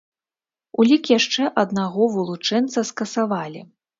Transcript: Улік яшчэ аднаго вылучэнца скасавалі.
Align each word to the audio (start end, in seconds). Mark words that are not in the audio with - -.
Улік 0.83 1.03
яшчэ 1.17 1.43
аднаго 1.65 2.07
вылучэнца 2.15 2.87
скасавалі. 2.93 3.61